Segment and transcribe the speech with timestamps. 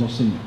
[0.00, 0.40] ao Senhor.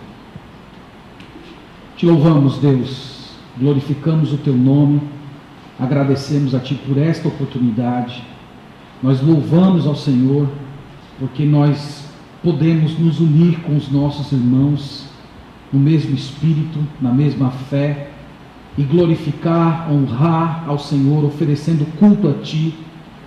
[1.98, 5.02] Te louvamos, Deus, glorificamos o teu nome,
[5.80, 8.24] agradecemos a Ti por esta oportunidade.
[9.04, 10.48] Nós louvamos ao Senhor
[11.20, 12.06] porque nós
[12.42, 15.06] podemos nos unir com os nossos irmãos
[15.72, 18.10] no mesmo espírito, na mesma fé
[18.78, 22.74] e glorificar, honrar ao Senhor, oferecendo culto a Ti,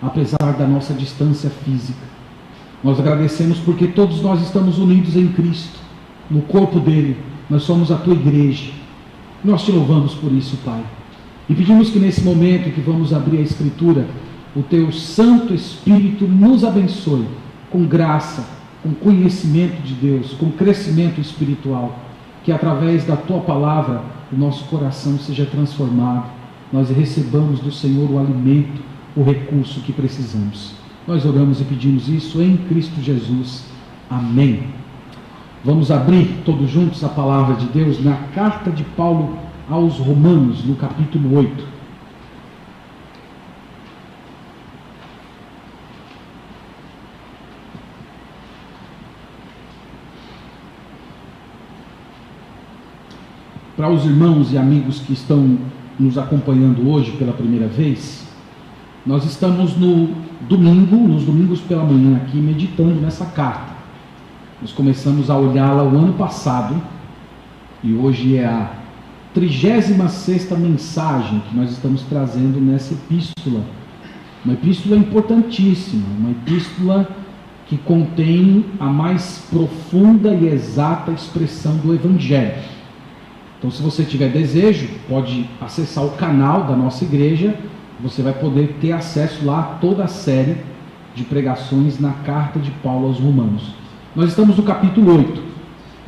[0.02, 2.06] apesar da nossa distância física.
[2.82, 5.78] Nós agradecemos porque todos nós estamos unidos em Cristo,
[6.30, 7.16] no corpo dele,
[7.48, 8.70] nós somos a Tua igreja.
[9.44, 10.82] Nós te louvamos por isso, Pai.
[11.48, 14.06] E pedimos que nesse momento que vamos abrir a Escritura,
[14.54, 17.26] o Teu Santo Espírito nos abençoe
[17.70, 18.46] com graça,
[18.82, 21.98] com conhecimento de Deus, com crescimento espiritual,
[22.44, 26.26] que através da Tua palavra o nosso coração seja transformado,
[26.72, 28.82] nós recebamos do Senhor o alimento,
[29.16, 30.72] o recurso que precisamos.
[31.06, 33.64] Nós oramos e pedimos isso em Cristo Jesus.
[34.10, 34.64] Amém.
[35.64, 39.36] Vamos abrir todos juntos a palavra de Deus na carta de Paulo
[39.68, 41.64] aos Romanos, no capítulo 8.
[53.76, 55.58] Para os irmãos e amigos que estão
[55.98, 58.28] nos acompanhando hoje pela primeira vez,
[59.04, 60.14] nós estamos no
[60.48, 63.67] domingo, nos domingos pela manhã aqui, meditando nessa carta.
[64.60, 66.74] Nós começamos a olhá-la o ano passado
[67.80, 68.72] e hoje é a
[69.32, 73.62] 36 mensagem que nós estamos trazendo nessa epístola.
[74.44, 77.08] Uma epístola importantíssima, uma epístola
[77.68, 82.60] que contém a mais profunda e exata expressão do Evangelho.
[83.58, 87.54] Então, se você tiver desejo, pode acessar o canal da nossa igreja,
[88.00, 90.56] você vai poder ter acesso lá a toda a série
[91.14, 93.87] de pregações na carta de Paulo aos Romanos.
[94.18, 95.40] Nós estamos no capítulo 8.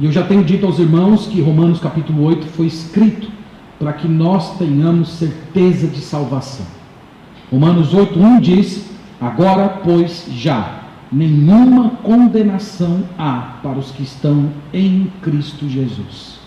[0.00, 3.30] E eu já tenho dito aos irmãos que Romanos capítulo 8 foi escrito
[3.78, 6.66] para que nós tenhamos certeza de salvação.
[7.52, 10.80] Romanos 8:1 diz: Agora, pois, já
[11.12, 16.40] nenhuma condenação há para os que estão em Cristo Jesus.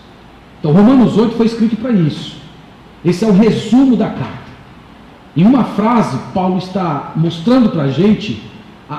[0.58, 2.36] Então, Romanos 8 foi escrito para isso.
[3.02, 4.52] Esse é o resumo da carta.
[5.34, 8.52] Em uma frase, Paulo está mostrando para a gente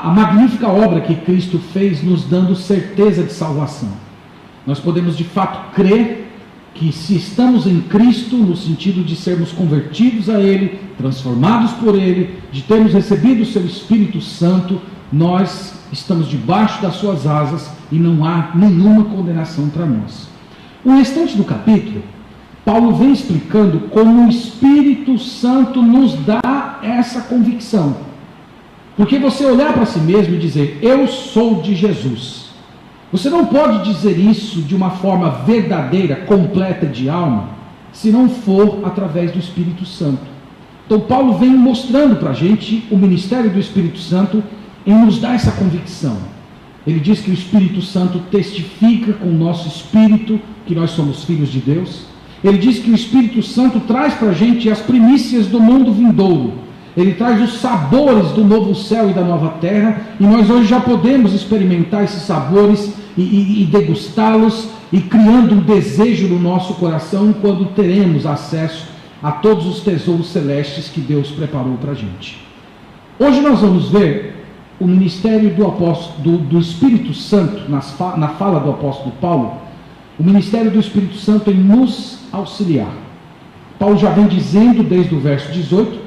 [0.04, 3.90] a, magnífica obra que Cristo fez, nos dando certeza de salvação.
[4.66, 6.32] Nós podemos de fato crer
[6.74, 12.38] que se estamos em Cristo, no sentido de sermos convertidos a Ele, transformados por Ele,
[12.52, 18.26] de termos recebido o Seu Espírito Santo, nós estamos debaixo das Suas asas e não
[18.26, 20.28] há nenhuma condenação para nós.
[20.84, 22.04] O restante do capítulo,
[22.66, 27.96] Paulo vem explicando como o Espírito Santo nos dá essa convicção.
[28.96, 32.46] Porque você olhar para si mesmo e dizer, eu sou de Jesus.
[33.12, 37.50] Você não pode dizer isso de uma forma verdadeira, completa de alma,
[37.92, 40.36] se não for através do Espírito Santo.
[40.86, 44.44] Então, Paulo vem mostrando para a gente o ministério do Espírito Santo
[44.86, 46.18] em nos dar essa convicção.
[46.86, 51.52] Ele diz que o Espírito Santo testifica com o nosso espírito que nós somos filhos
[51.52, 52.06] de Deus.
[52.44, 56.54] Ele diz que o Espírito Santo traz para a gente as primícias do mundo vindouro.
[56.96, 60.02] Ele traz os sabores do novo céu e da nova terra.
[60.20, 65.60] E nós hoje já podemos experimentar esses sabores e, e, e degustá-los e criando um
[65.60, 68.88] desejo no nosso coração quando teremos acesso
[69.22, 72.46] a todos os tesouros celestes que Deus preparou para a gente.
[73.20, 74.46] Hoje nós vamos ver
[74.80, 79.54] o ministério do, apóstolo, do, do Espírito Santo, nas, na fala do apóstolo Paulo,
[80.20, 82.92] o ministério do Espírito Santo em nos auxiliar.
[83.80, 86.05] Paulo já vem dizendo desde o verso 18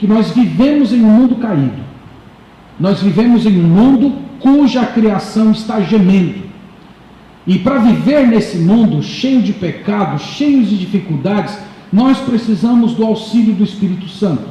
[0.00, 1.82] que nós vivemos em um mundo caído.
[2.80, 6.40] Nós vivemos em um mundo cuja criação está gemendo.
[7.46, 11.58] E para viver nesse mundo cheio de pecados, cheio de dificuldades,
[11.92, 14.44] nós precisamos do auxílio do Espírito Santo.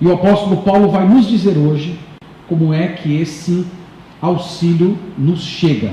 [0.00, 1.98] E o apóstolo Paulo vai nos dizer hoje
[2.48, 3.66] como é que esse
[4.22, 5.90] auxílio nos chega.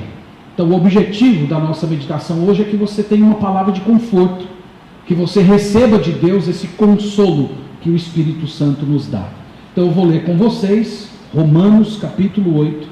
[0.53, 4.45] Então, o objetivo da nossa meditação hoje é que você tenha uma palavra de conforto,
[5.07, 9.27] que você receba de Deus esse consolo que o Espírito Santo nos dá.
[9.71, 12.87] Então, eu vou ler com vocês Romanos capítulo 8,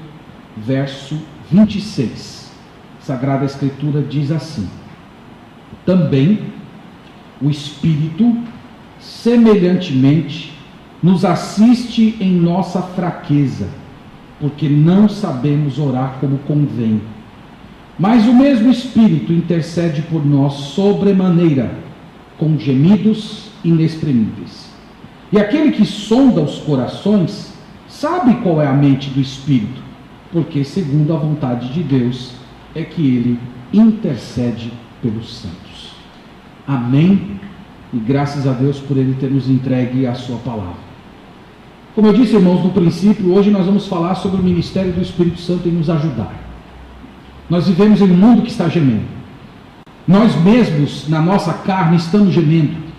[0.57, 1.17] verso
[1.49, 2.51] 26.
[2.99, 4.67] Sagrada Escritura diz assim:
[5.85, 6.39] Também
[7.41, 8.35] o Espírito,
[8.99, 10.53] semelhantemente,
[11.01, 13.69] nos assiste em nossa fraqueza,
[14.39, 17.01] porque não sabemos orar como convém.
[17.97, 21.71] Mas o mesmo Espírito intercede por nós sobremaneira,
[22.37, 24.70] com gemidos inexprimíveis.
[25.31, 27.53] E aquele que sonda os corações
[27.87, 29.81] sabe qual é a mente do Espírito,
[30.31, 32.33] porque, segundo a vontade de Deus,
[32.75, 33.39] é que ele
[33.73, 35.93] intercede pelos santos.
[36.67, 37.39] Amém?
[37.93, 40.91] E graças a Deus por ele ter nos entregue a sua palavra.
[41.93, 45.41] Como eu disse, irmãos, no princípio, hoje nós vamos falar sobre o ministério do Espírito
[45.41, 46.33] Santo em nos ajudar.
[47.49, 49.03] Nós vivemos em um mundo que está gemendo.
[50.07, 52.90] Nós mesmos, na nossa carne, estamos gemendo.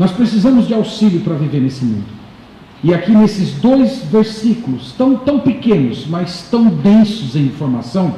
[0.00, 2.06] Nós precisamos de auxílio para viver nesse mundo.
[2.82, 8.14] E aqui nesses dois versículos, tão, tão pequenos, mas tão densos em informação,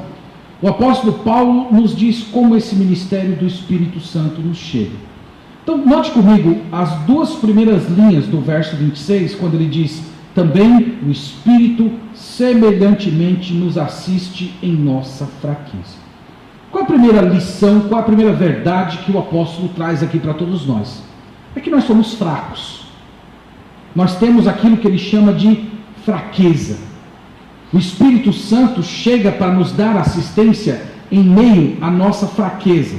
[0.62, 4.94] o apóstolo Paulo nos diz como esse ministério do Espírito Santo nos chega.
[5.64, 10.04] Então, note comigo as duas primeiras linhas do verso 26, quando ele diz:
[10.36, 15.96] Também o Espírito semelhantemente nos assiste em nossa fraqueza.
[16.70, 20.64] Qual a primeira lição, qual a primeira verdade que o apóstolo traz aqui para todos
[20.64, 21.10] nós?
[21.54, 22.86] É que nós somos fracos.
[23.94, 25.68] Nós temos aquilo que ele chama de
[26.04, 26.78] fraqueza.
[27.72, 32.96] O Espírito Santo chega para nos dar assistência em meio à nossa fraqueza.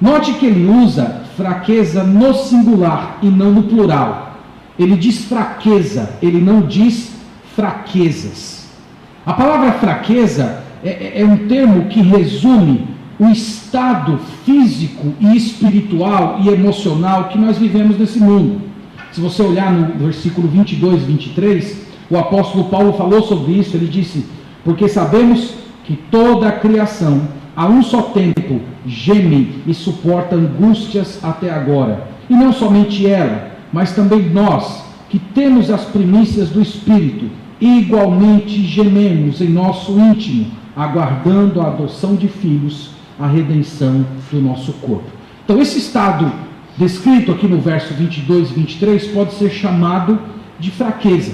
[0.00, 4.36] Note que ele usa fraqueza no singular e não no plural.
[4.78, 7.12] Ele diz fraqueza, ele não diz
[7.56, 8.68] fraquezas.
[9.26, 12.86] A palavra fraqueza é, é, é um termo que resume
[13.18, 18.62] o estado físico e espiritual e emocional que nós vivemos nesse mundo.
[19.10, 23.76] Se você olhar no versículo 22 e 23, o apóstolo Paulo falou sobre isso.
[23.76, 24.24] Ele disse:
[24.64, 25.54] Porque sabemos
[25.84, 27.22] que toda a criação
[27.56, 32.06] a um só tempo geme e suporta angústias até agora.
[32.30, 37.28] E não somente ela, mas também nós, que temos as primícias do Espírito,
[37.60, 45.10] igualmente gememos em nosso íntimo, aguardando a adoção de filhos, a redenção do nosso corpo.
[45.44, 46.30] Então, esse estado
[46.76, 50.18] descrito aqui no verso 22 e 23 pode ser chamado
[50.58, 51.32] de fraqueza.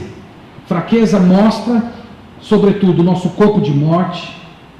[0.67, 1.93] Fraqueza mostra,
[2.41, 4.35] sobretudo, o nosso corpo de morte,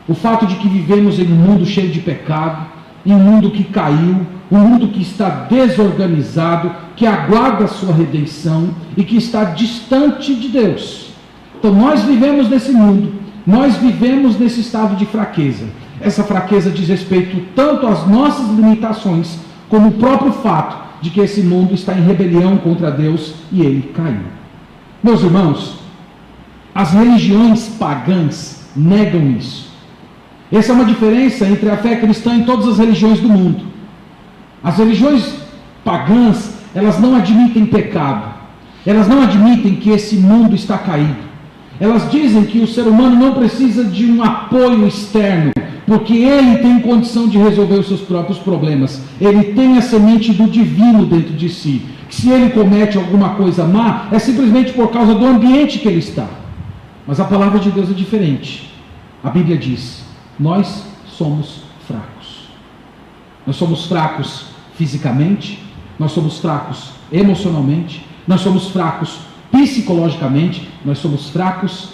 [0.09, 2.67] o fato de que vivemos em um mundo cheio de pecado,
[3.05, 8.71] em um mundo que caiu, um mundo que está desorganizado, que aguarda a sua redenção
[8.97, 11.13] e que está distante de Deus.
[11.59, 13.13] Então nós vivemos nesse mundo,
[13.47, 15.67] nós vivemos nesse estado de fraqueza.
[16.05, 19.39] Essa fraqueza diz respeito tanto às nossas limitações,
[19.71, 23.91] como o próprio fato de que esse mundo está em rebelião contra Deus e ele
[23.95, 24.27] caiu.
[25.03, 25.79] Meus irmãos,
[26.75, 29.73] as religiões pagãs negam isso.
[30.53, 33.65] Essa é uma diferença entre a fé cristã e todas as religiões do mundo.
[34.63, 35.37] As religiões
[35.83, 38.35] pagãs, elas não admitem pecado.
[38.85, 41.34] Elas não admitem que esse mundo está caído.
[41.81, 45.53] Elas dizem que o ser humano não precisa de um apoio externo,
[45.87, 49.03] porque ele tem condição de resolver os seus próprios problemas.
[49.21, 51.83] Ele tem a semente do divino dentro de si.
[52.09, 56.29] Se ele comete alguma coisa má, é simplesmente por causa do ambiente que ele está.
[57.07, 58.73] Mas a palavra de Deus é diferente.
[59.23, 60.05] A Bíblia diz:
[60.39, 62.49] nós somos fracos.
[63.47, 65.63] Nós somos fracos fisicamente,
[65.99, 69.19] nós somos fracos emocionalmente, nós somos fracos
[69.55, 71.91] psicologicamente, nós somos fracos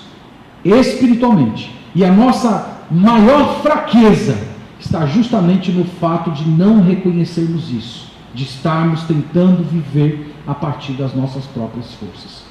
[0.65, 1.71] espiritualmente.
[1.95, 4.39] E a nossa maior fraqueza
[4.81, 11.15] está justamente no fato de não reconhecermos isso, de estarmos tentando viver a partir das
[11.15, 12.45] nossas próprias forças.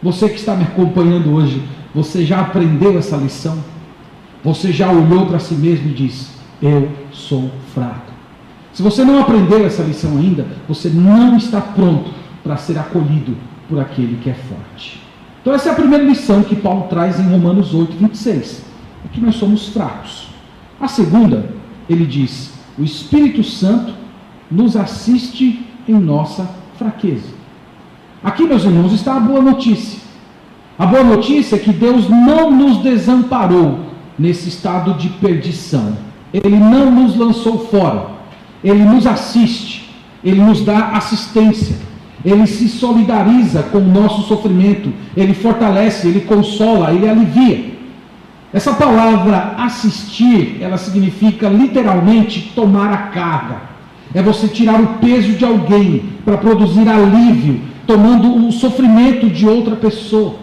[0.00, 1.60] Você que está me acompanhando hoje,
[1.92, 3.58] você já aprendeu essa lição?
[4.44, 8.12] Você já olhou para si mesmo e disse: Eu sou fraco.
[8.72, 12.10] Se você não aprendeu essa lição ainda, você não está pronto
[12.42, 13.36] para ser acolhido
[13.72, 15.00] por aquele que é forte.
[15.40, 18.62] Então, essa é a primeira lição que Paulo traz em Romanos 8, 26.
[19.02, 20.28] É que nós somos fracos.
[20.78, 21.48] A segunda,
[21.88, 23.94] ele diz: O Espírito Santo
[24.50, 27.32] nos assiste em nossa fraqueza.
[28.22, 29.98] Aqui, meus irmãos, está a boa notícia.
[30.78, 33.86] A boa notícia é que Deus não nos desamparou
[34.18, 35.96] nesse estado de perdição.
[36.32, 38.10] Ele não nos lançou fora,
[38.62, 39.90] ele nos assiste,
[40.22, 41.76] ele nos dá assistência,
[42.24, 47.72] ele se solidariza com o nosso sofrimento, ele fortalece, ele consola, ele alivia.
[48.52, 53.72] Essa palavra assistir, ela significa literalmente tomar a carga.
[54.14, 59.74] É você tirar o peso de alguém para produzir alívio, tomando o sofrimento de outra
[59.74, 60.36] pessoa.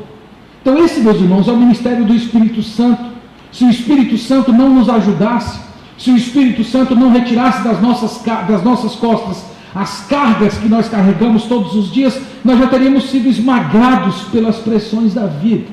[0.61, 3.03] Então, esse, meus irmãos, é o ministério do Espírito Santo.
[3.51, 5.59] Se o Espírito Santo não nos ajudasse,
[5.97, 10.89] se o Espírito Santo não retirasse das nossas, das nossas costas as cargas que nós
[10.89, 15.67] carregamos todos os dias, nós já teríamos sido esmagados pelas pressões da vida.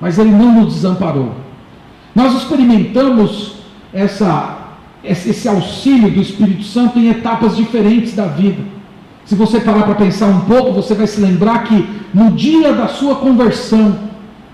[0.00, 1.34] Mas Ele não nos desamparou.
[2.14, 3.56] Nós experimentamos
[3.92, 4.58] essa,
[5.04, 8.62] esse auxílio do Espírito Santo em etapas diferentes da vida.
[9.24, 12.88] Se você parar para pensar um pouco, você vai se lembrar que no dia da
[12.88, 13.98] sua conversão,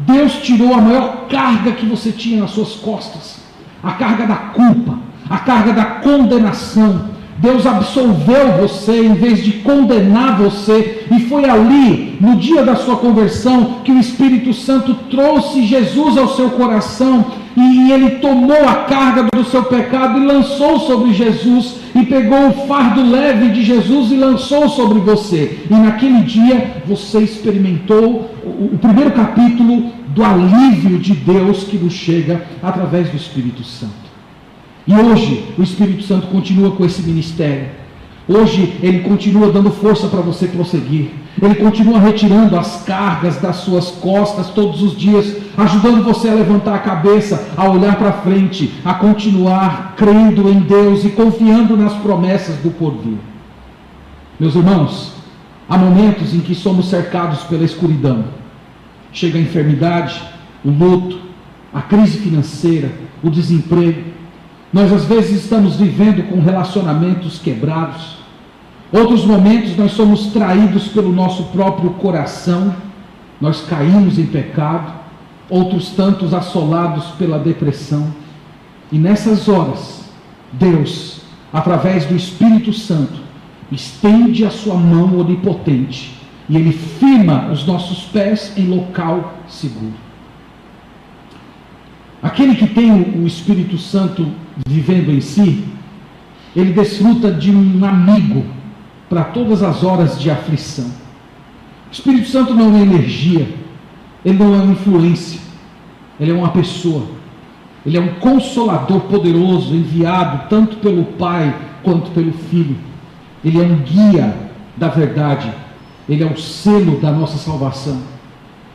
[0.01, 3.45] Deus tirou a maior carga que você tinha nas suas costas.
[3.83, 4.99] a carga da culpa,
[5.29, 7.14] a carga da condenação.
[7.39, 12.97] Deus absolveu você em vez de condenar você, e foi ali, no dia da sua
[12.97, 17.25] conversão, que o Espírito Santo trouxe Jesus ao seu coração
[17.57, 22.67] e ele tomou a carga do seu pecado e lançou sobre Jesus, e pegou o
[22.67, 25.61] fardo leve de Jesus e lançou sobre você.
[25.71, 32.45] E naquele dia você experimentou o, primeiro capítulo do alívio de Deus que nos chega
[32.61, 34.04] através do Espírito Santo.
[34.87, 37.69] E hoje o Espírito Santo continua com esse ministério.
[38.29, 41.11] Hoje ele continua dando força para você prosseguir.
[41.41, 46.75] Ele continua retirando as cargas das suas costas todos os dias, ajudando você a levantar
[46.75, 52.57] a cabeça, a olhar para frente, a continuar crendo em Deus e confiando nas promessas
[52.59, 53.19] do porvir.
[54.39, 55.13] Meus irmãos,
[55.69, 58.25] há momentos em que somos cercados pela escuridão.
[59.13, 60.23] Chega a enfermidade,
[60.65, 61.21] o luto,
[61.73, 64.03] a crise financeira, o desemprego
[64.75, 68.17] nós às vezes estamos vivendo com relacionamentos quebrados.
[68.93, 72.75] Outros momentos nós somos traídos pelo nosso próprio coração.
[73.41, 74.93] Nós caímos em pecado.
[75.49, 78.13] Outros tantos assolados pela depressão.
[78.91, 80.11] E nessas horas,
[80.53, 81.21] Deus,
[81.53, 83.21] através do Espírito Santo,
[83.71, 90.04] estende a sua mão onipotente e ele firma os nossos pés em local seguro.
[92.25, 94.27] Aquele que tem o Espírito Santo
[94.67, 95.63] vivendo em si,
[96.57, 98.47] ele desfruta de um amigo
[99.11, 100.87] para todas as horas de aflição.
[100.87, 103.47] O Espírito Santo não é energia,
[104.25, 105.39] ele não é uma influência,
[106.19, 107.05] ele é uma pessoa.
[107.85, 112.79] Ele é um consolador poderoso enviado tanto pelo Pai quanto pelo Filho.
[113.45, 114.35] Ele é um guia
[114.79, 115.53] da verdade.
[116.09, 118.14] Ele é o selo da nossa salvação.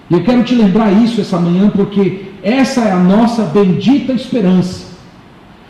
[0.09, 4.87] E eu quero te lembrar isso essa manhã porque essa é a nossa bendita esperança.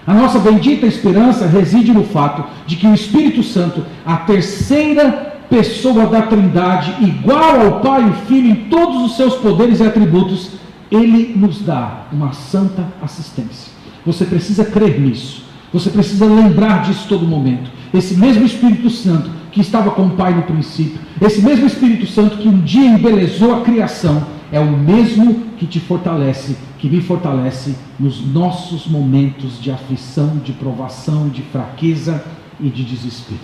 [0.08, 6.08] A nossa bendita esperança reside no fato de que o Espírito Santo, a terceira pessoa
[6.08, 10.52] da Trindade, igual ao Pai e Filho em todos os seus poderes e atributos,
[10.92, 13.72] ele nos dá uma santa assistência.
[14.06, 15.44] Você precisa crer nisso.
[15.72, 17.70] Você precisa lembrar disso todo momento.
[17.94, 22.38] Esse mesmo Espírito Santo que estava com o Pai no princípio, esse mesmo Espírito Santo
[22.38, 27.76] que um dia embelezou a criação, é o mesmo que te fortalece, que me fortalece
[28.00, 32.24] nos nossos momentos de aflição, de provação, de fraqueza
[32.60, 33.40] e de desespero.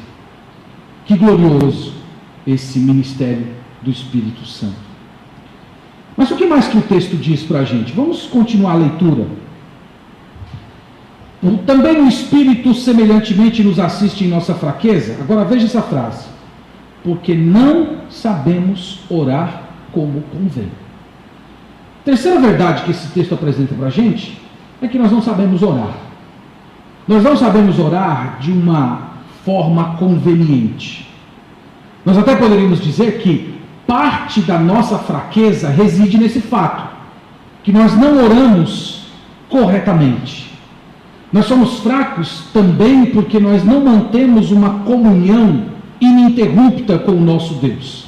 [1.05, 1.93] Que glorioso
[2.45, 3.47] esse ministério
[3.81, 4.85] do Espírito Santo.
[6.17, 7.93] Mas o que mais que o texto diz para a gente?
[7.93, 9.27] Vamos continuar a leitura.
[11.65, 15.17] Também o Espírito semelhantemente nos assiste em nossa fraqueza.
[15.19, 16.27] Agora veja essa frase.
[17.03, 20.69] Porque não sabemos orar como convém.
[22.03, 24.39] Terceira verdade que esse texto apresenta para a gente
[24.81, 25.95] é que nós não sabemos orar.
[27.07, 29.09] Nós não sabemos orar de uma
[29.43, 31.07] forma conveniente.
[32.03, 33.55] Nós até poderíamos dizer que
[33.87, 36.95] parte da nossa fraqueza reside nesse fato,
[37.63, 39.07] que nós não oramos
[39.49, 40.44] corretamente.
[41.32, 45.65] Nós somos fracos também porque nós não mantemos uma comunhão
[46.00, 48.05] ininterrupta com o nosso Deus.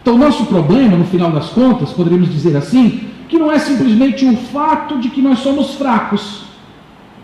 [0.00, 4.36] Então, nosso problema, no final das contas, poderíamos dizer assim, que não é simplesmente o
[4.36, 6.44] fato de que nós somos fracos,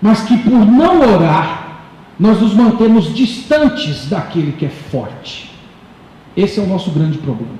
[0.00, 1.78] mas que por não orar,
[2.18, 5.50] nós nos mantemos distantes daquele que é forte.
[6.36, 7.54] Esse é o nosso grande problema.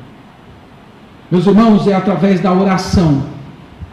[1.31, 3.23] Meus irmãos, é através da oração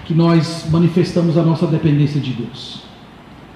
[0.06, 2.87] que nós manifestamos a nossa dependência de Deus.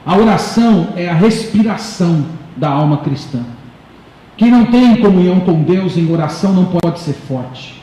[0.06, 2.26] A oração é a respiração
[2.58, 3.40] da alma cristã.
[4.36, 7.82] Quem não tem comunhão com Deus em oração não pode ser forte.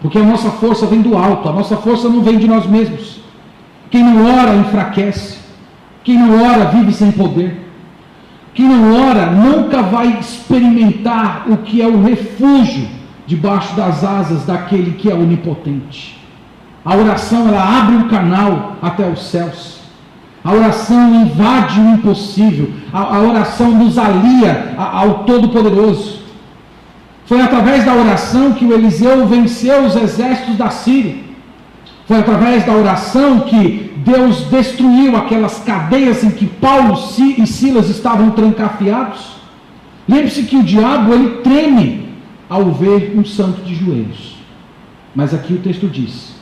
[0.00, 3.20] Porque a nossa força vem do alto, a nossa força não vem de nós mesmos.
[3.90, 5.38] Quem não ora enfraquece.
[6.02, 7.68] Quem não ora vive sem poder.
[8.54, 12.88] Quem não ora nunca vai experimentar o que é o refúgio
[13.26, 16.18] debaixo das asas daquele que é onipotente.
[16.84, 19.79] A oração ela abre um canal até os céus.
[20.42, 22.70] A oração invade o impossível.
[22.92, 26.20] A, a oração nos alia ao Todo-Poderoso.
[27.26, 31.16] Foi através da oração que o Eliseu venceu os exércitos da Síria.
[32.06, 38.30] Foi através da oração que Deus destruiu aquelas cadeias em que Paulo e Silas estavam
[38.30, 39.36] trancafiados.
[40.08, 42.08] Lembre-se que o diabo ele treme
[42.48, 44.38] ao ver um santo de joelhos.
[45.14, 46.34] Mas aqui o texto diz: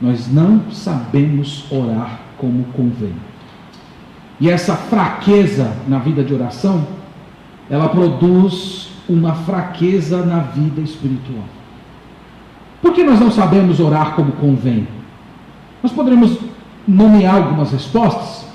[0.00, 3.14] Nós não sabemos orar como convém.
[4.40, 6.86] E essa fraqueza na vida de oração,
[7.68, 11.44] ela produz uma fraqueza na vida espiritual.
[12.80, 14.88] Por que nós não sabemos orar como convém?
[15.82, 16.38] Nós poderíamos
[16.88, 18.48] nomear algumas respostas.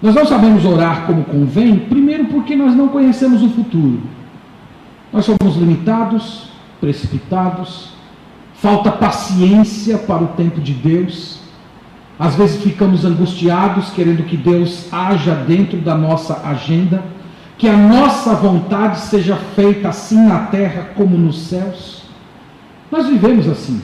[0.00, 4.00] Nós não sabemos orar como convém, primeiro porque nós não conhecemos o futuro.
[5.12, 6.48] Nós somos limitados,
[6.80, 7.92] precipitados,
[8.54, 11.41] falta paciência para o tempo de Deus.
[12.18, 17.02] Às vezes ficamos angustiados, querendo que Deus haja dentro da nossa agenda,
[17.58, 22.02] que a nossa vontade seja feita assim na terra como nos céus.
[22.90, 23.80] Nós vivemos assim.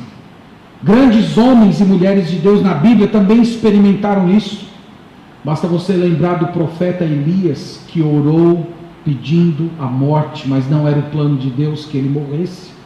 [0.82, 4.68] Grandes homens e mulheres de Deus na Bíblia também experimentaram isso.
[5.44, 8.66] Basta você lembrar do profeta Elias, que orou
[9.04, 12.77] pedindo a morte, mas não era o plano de Deus que ele morresse.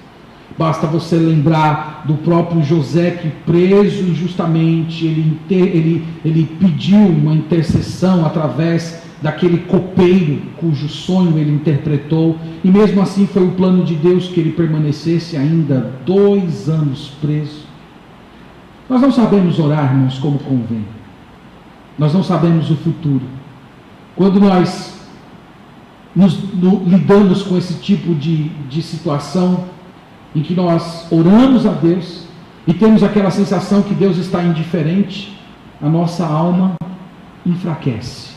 [0.59, 8.26] Basta você lembrar do próprio José que, preso injustamente, ele, ele, ele pediu uma intercessão
[8.26, 14.28] através daquele copeiro cujo sonho ele interpretou, e mesmo assim foi o plano de Deus
[14.28, 17.66] que ele permanecesse ainda dois anos preso.
[18.90, 20.85] Nós não sabemos orar, irmãos, como convém.
[21.97, 23.23] Nós não sabemos o futuro.
[24.16, 25.00] Quando nós
[26.14, 29.64] nos, no, lidamos com esse tipo de, de situação,
[30.35, 32.27] em que nós oramos a Deus
[32.67, 35.39] e temos aquela sensação que Deus está indiferente,
[35.81, 36.77] a nossa alma
[37.45, 38.33] enfraquece.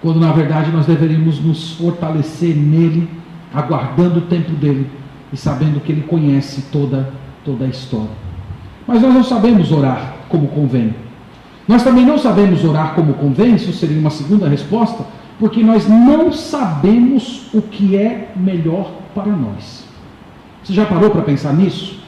[0.00, 3.08] Quando na verdade nós deveríamos nos fortalecer nele,
[3.52, 4.86] aguardando o tempo dele
[5.32, 7.12] e sabendo que ele conhece toda,
[7.44, 8.10] toda a história.
[8.86, 10.94] Mas nós não sabemos orar como convém.
[11.66, 15.04] Nós também não sabemos orar como convém, isso seria uma segunda resposta,
[15.38, 19.89] porque nós não sabemos o que é melhor para nós.
[20.62, 21.98] Você já parou para pensar nisso?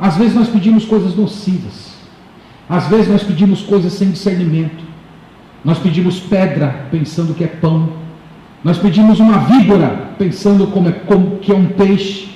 [0.00, 1.96] Às vezes nós pedimos coisas nocivas.
[2.68, 4.84] Às vezes nós pedimos coisas sem discernimento.
[5.64, 7.90] Nós pedimos pedra pensando que é pão.
[8.62, 12.28] Nós pedimos uma víbora pensando como é, como, que é um peixe.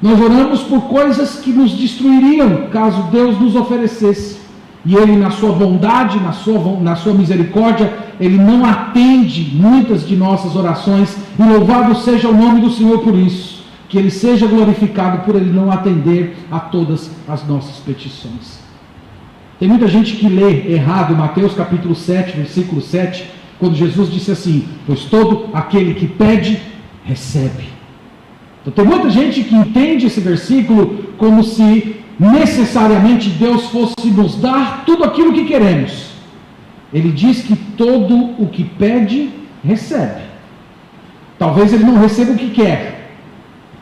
[0.00, 4.40] Nós oramos por coisas que nos destruiriam caso Deus nos oferecesse.
[4.84, 10.16] E Ele, na sua bondade, na sua, na sua misericórdia, Ele não atende muitas de
[10.16, 11.16] nossas orações.
[11.38, 13.51] E louvado seja o nome do Senhor por isso
[13.92, 18.58] que Ele seja glorificado por Ele não atender a todas as nossas petições.
[19.60, 23.28] Tem muita gente que lê errado Mateus capítulo 7, versículo 7,
[23.58, 26.58] quando Jesus disse assim: Pois todo aquele que pede,
[27.04, 27.64] recebe.
[28.62, 34.86] Então tem muita gente que entende esse versículo como se necessariamente Deus fosse nos dar
[34.86, 36.12] tudo aquilo que queremos.
[36.94, 39.28] Ele diz que todo o que pede,
[39.62, 40.22] recebe.
[41.38, 43.01] Talvez ele não receba o que quer,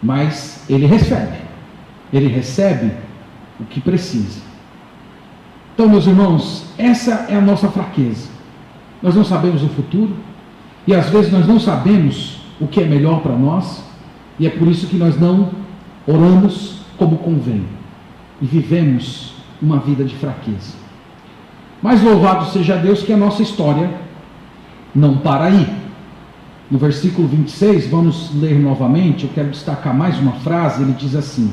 [0.02, 1.38] mas ele recebe.
[2.12, 2.92] Ele recebe
[3.58, 4.40] o que precisa.
[5.74, 8.28] Então, meus irmãos, essa é a nossa fraqueza.
[9.02, 10.14] Nós não sabemos o futuro
[10.86, 13.82] e às vezes nós não sabemos o que é melhor para nós,
[14.38, 15.50] e é por isso que nós não
[16.06, 17.64] oramos como convém
[18.40, 20.74] e vivemos uma vida de fraqueza.
[21.82, 23.90] Mas louvado seja Deus que a nossa história
[24.94, 25.79] não para aí.
[26.70, 31.52] No versículo 26, vamos ler novamente, eu quero destacar mais uma frase, ele diz assim: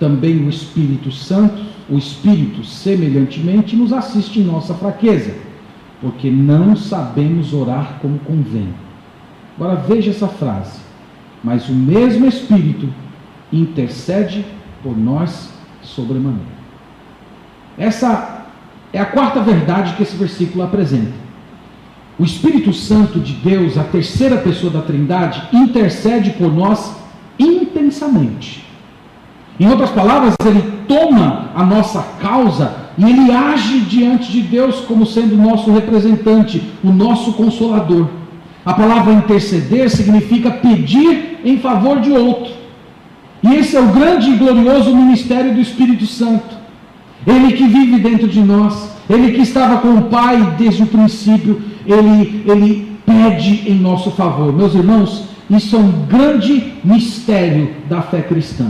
[0.00, 5.32] Também o Espírito Santo, o Espírito semelhantemente nos assiste em nossa fraqueza,
[6.00, 8.68] porque não sabemos orar como convém.
[9.56, 10.80] Agora veja essa frase.
[11.44, 12.88] Mas o mesmo Espírito
[13.52, 14.44] intercede
[14.82, 15.52] por nós
[15.82, 16.62] sobremaneira.
[17.76, 18.46] Essa
[18.92, 21.12] é a quarta verdade que esse versículo apresenta.
[22.18, 26.94] O Espírito Santo de Deus, a terceira pessoa da Trindade, intercede por nós
[27.38, 28.64] intensamente.
[29.58, 35.06] Em outras palavras, ele toma a nossa causa e ele age diante de Deus como
[35.06, 38.08] sendo o nosso representante, o nosso consolador.
[38.64, 42.52] A palavra interceder significa pedir em favor de outro.
[43.42, 46.56] E esse é o grande e glorioso ministério do Espírito Santo.
[47.26, 51.60] Ele que vive dentro de nós, ele que estava com o Pai desde o princípio,
[51.86, 54.52] ele, ele pede em nosso favor.
[54.52, 58.66] Meus irmãos, isso é um grande mistério da fé cristã.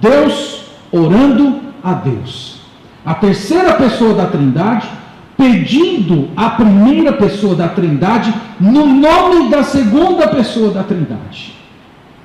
[0.00, 2.60] Deus orando a Deus.
[3.04, 4.88] A terceira pessoa da Trindade
[5.36, 11.54] pedindo a primeira pessoa da Trindade no nome da segunda pessoa da Trindade.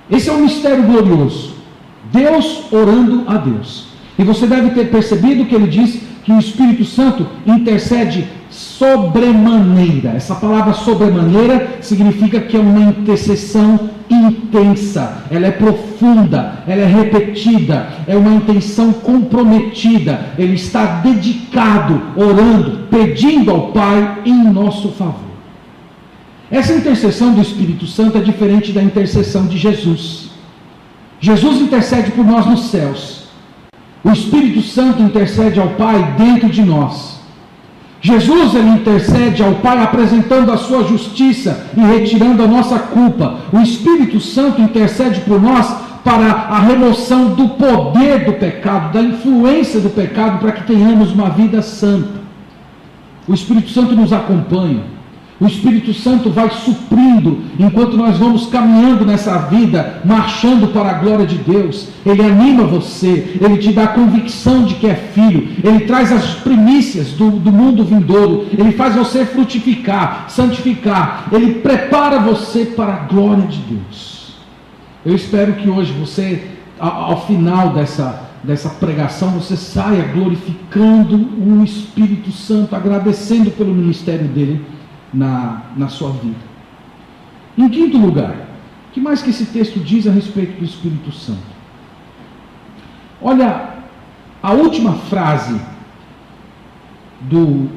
[0.10, 1.56] Esse é um mistério glorioso.
[2.12, 3.88] Deus orando a Deus.
[4.18, 10.10] E você deve ter percebido que ele diz que o Espírito Santo intercede sobremaneira.
[10.10, 17.88] Essa palavra sobremaneira significa que é uma intercessão intensa, ela é profunda, ela é repetida,
[18.06, 20.28] é uma intenção comprometida.
[20.38, 25.32] Ele está dedicado, orando, pedindo ao Pai em nosso favor.
[26.52, 30.30] Essa intercessão do Espírito Santo é diferente da intercessão de Jesus.
[31.22, 33.22] Jesus intercede por nós nos céus.
[34.04, 37.20] O Espírito Santo intercede ao Pai dentro de nós.
[38.02, 43.36] Jesus ele intercede ao Pai apresentando a sua justiça e retirando a nossa culpa.
[43.54, 45.72] O Espírito Santo intercede por nós
[46.04, 51.30] para a remoção do poder do pecado, da influência do pecado, para que tenhamos uma
[51.30, 52.22] vida santa.
[53.28, 54.82] O Espírito Santo nos acompanha.
[55.42, 61.26] O Espírito Santo vai suprindo enquanto nós vamos caminhando nessa vida, marchando para a glória
[61.26, 61.88] de Deus.
[62.06, 66.36] Ele anima você, ele te dá a convicção de que é filho, ele traz as
[66.36, 73.00] primícias do, do mundo vindouro, ele faz você frutificar, santificar, ele prepara você para a
[73.08, 74.36] glória de Deus.
[75.04, 76.50] Eu espero que hoje você,
[76.80, 84.28] ao, ao final dessa, dessa pregação, você saia glorificando o Espírito Santo, agradecendo pelo ministério
[84.28, 84.64] dele
[85.14, 86.52] na, na sua vida.
[87.58, 88.36] Em quinto lugar,
[88.90, 91.52] o que mais que esse texto diz a respeito do Espírito Santo?
[93.22, 93.76] Olha,
[94.42, 95.60] a última frase
[97.22, 97.70] do,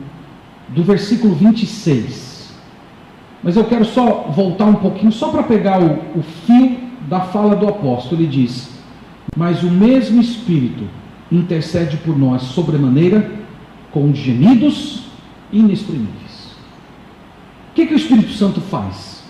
[0.68, 2.55] do versículo 26.
[3.42, 7.55] Mas eu quero só voltar um pouquinho, só para pegar o, o fio da fala
[7.55, 8.23] do apóstolo.
[8.23, 8.70] Ele diz:
[9.37, 10.85] Mas o mesmo Espírito
[11.31, 13.31] intercede por nós sobremaneira
[13.90, 15.05] com gemidos
[15.53, 16.23] inexprimíveis.
[17.74, 19.24] O que, que o Espírito Santo faz?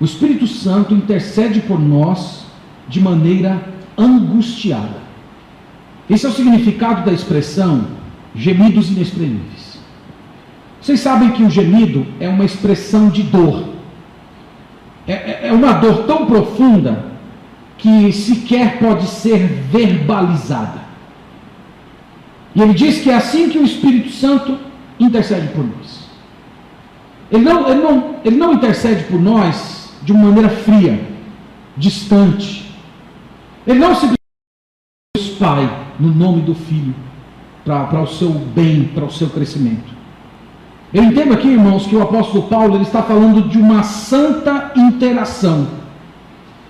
[0.00, 2.46] O Espírito Santo intercede por nós
[2.88, 4.96] de maneira angustiada.
[6.08, 7.88] Esse é o significado da expressão
[8.34, 9.78] gemidos inexprimíveis.
[10.80, 13.68] Vocês sabem que o gemido é uma expressão de dor.
[15.06, 17.04] É, é, é uma dor tão profunda
[17.76, 19.36] que sequer pode ser
[19.70, 20.80] verbalizada.
[22.54, 24.56] E ele diz que é assim que o Espírito Santo
[24.98, 26.05] intercede por nós.
[27.30, 31.00] Ele não, ele, não, ele não intercede por nós de uma maneira fria,
[31.76, 32.72] distante.
[33.66, 34.16] Ele não simplesmente
[35.16, 36.94] diz Pai, no nome do Filho,
[37.64, 39.96] para o seu bem, para o seu crescimento.
[40.94, 45.66] Eu entendo aqui, irmãos, que o apóstolo Paulo ele está falando de uma santa interação,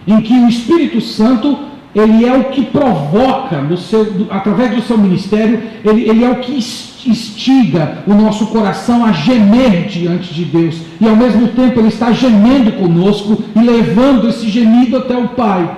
[0.07, 1.59] em que o Espírito Santo
[1.95, 6.53] ele é o que provoca, seu, através do seu ministério, ele, ele é o que
[7.11, 10.77] instiga o nosso coração a gemer diante de Deus.
[11.01, 15.77] E ao mesmo tempo ele está gemendo conosco e levando esse gemido até o Pai.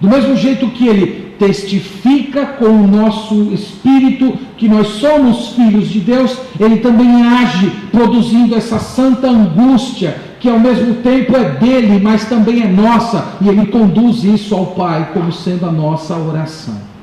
[0.00, 6.00] Do mesmo jeito que ele testifica com o nosso espírito que nós somos filhos de
[6.00, 12.26] Deus, ele também age produzindo essa santa angústia que ao mesmo tempo é dele, mas
[12.26, 16.93] também é nossa, e ele conduz isso ao Pai como sendo a nossa oração.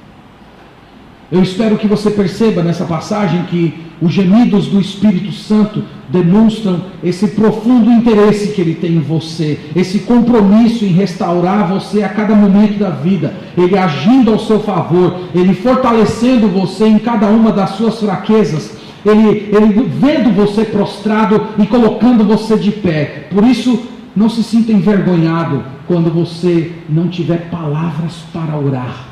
[1.32, 7.28] Eu espero que você perceba nessa passagem que os gemidos do Espírito Santo demonstram esse
[7.30, 12.78] profundo interesse que ele tem em você, esse compromisso em restaurar você a cada momento
[12.78, 18.00] da vida, ele agindo ao seu favor, ele fortalecendo você em cada uma das suas
[18.00, 23.30] fraquezas, ele, ele vendo você prostrado e colocando você de pé.
[23.32, 23.80] Por isso,
[24.14, 29.11] não se sinta envergonhado quando você não tiver palavras para orar.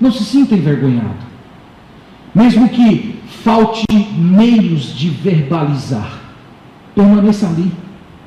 [0.00, 1.28] Não se sinta envergonhado.
[2.34, 3.84] Mesmo que falte
[4.16, 6.20] meios de verbalizar,
[6.94, 7.72] permaneça ali,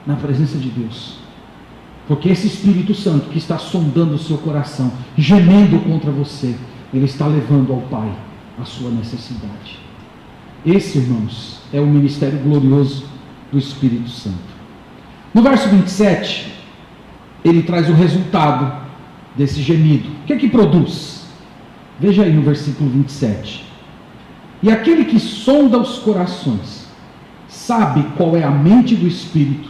[0.05, 1.17] na presença de Deus.
[2.07, 6.55] Porque esse Espírito Santo que está sondando o seu coração, gemendo contra você,
[6.93, 8.11] ele está levando ao Pai
[8.59, 9.79] a sua necessidade.
[10.65, 13.05] Esse, irmãos, é o ministério glorioso
[13.51, 14.51] do Espírito Santo.
[15.33, 16.51] No verso 27,
[17.43, 18.81] ele traz o resultado
[19.35, 20.09] desse gemido.
[20.09, 21.20] O que é que produz?
[21.99, 23.65] Veja aí no versículo 27.
[24.63, 26.87] E aquele que sonda os corações
[27.47, 29.69] sabe qual é a mente do Espírito,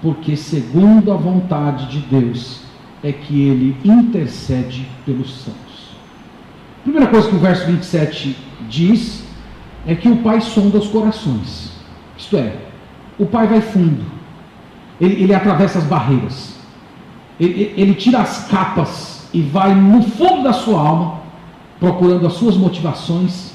[0.00, 2.60] porque segundo a vontade de Deus
[3.02, 5.96] é que ele intercede pelos santos.
[6.80, 8.36] A primeira coisa que o verso 27
[8.68, 9.24] diz
[9.86, 11.72] é que o Pai sonda os corações.
[12.16, 12.56] Isto é,
[13.18, 14.04] o Pai vai fundo,
[15.00, 16.56] ele, ele atravessa as barreiras,
[17.38, 21.20] ele, ele tira as capas e vai no fundo da sua alma,
[21.78, 23.54] procurando as suas motivações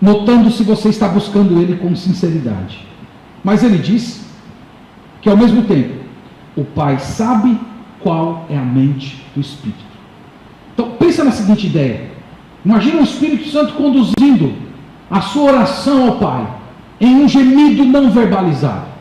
[0.00, 2.84] notando se você está buscando Ele com sinceridade.
[3.44, 4.24] Mas ele diz
[5.20, 6.02] que ao mesmo tempo,
[6.56, 7.58] o Pai sabe
[8.00, 9.84] qual é a mente do Espírito.
[10.74, 12.10] Então pensa na seguinte ideia.
[12.64, 14.54] Imagina o Espírito Santo conduzindo
[15.10, 16.46] a sua oração ao Pai
[17.00, 18.91] em um gemido não verbalizado.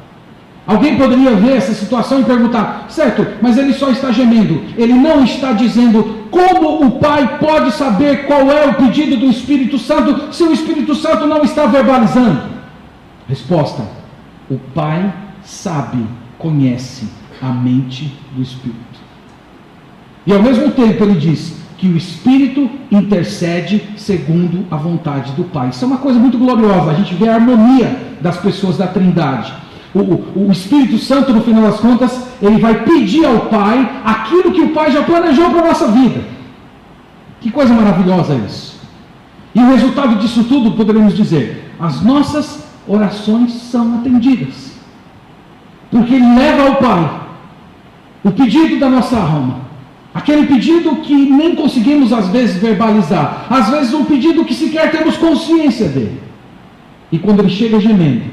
[0.66, 5.24] Alguém poderia ver essa situação e perguntar: certo, mas ele só está gemendo, ele não
[5.24, 10.44] está dizendo como o Pai pode saber qual é o pedido do Espírito Santo se
[10.44, 12.44] o Espírito Santo não está verbalizando?
[13.28, 13.84] Resposta:
[14.50, 16.06] o Pai sabe,
[16.38, 17.08] conhece
[17.42, 18.80] a mente do Espírito.
[20.26, 25.70] E ao mesmo tempo ele diz que o Espírito intercede segundo a vontade do Pai.
[25.70, 26.92] Isso é uma coisa muito gloriosa.
[26.92, 29.52] A gente vê a harmonia das pessoas da Trindade.
[29.94, 34.62] O, o, Espírito Santo, no final das contas, ele vai pedir ao Pai aquilo que
[34.62, 36.22] o Pai já planejou para a nossa vida.
[37.42, 38.80] Que coisa maravilhosa isso.
[39.54, 44.72] E o resultado disso tudo, poderíamos dizer, as nossas orações são atendidas.
[45.90, 47.22] Porque ele leva ao Pai
[48.24, 49.62] o pedido da nossa alma.
[50.14, 55.18] Aquele pedido que nem conseguimos às vezes verbalizar, às vezes um pedido que sequer temos
[55.18, 56.22] consciência dele.
[57.12, 58.24] E quando ele chega gemendo,